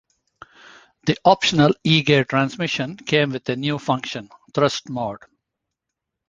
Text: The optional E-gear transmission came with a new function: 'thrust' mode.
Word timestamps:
The 1.05 1.15
optional 1.23 1.75
E-gear 1.83 2.23
transmission 2.23 2.97
came 2.97 3.29
with 3.31 3.47
a 3.49 3.55
new 3.55 3.77
function: 3.77 4.31
'thrust' 4.51 4.89
mode. 4.89 5.21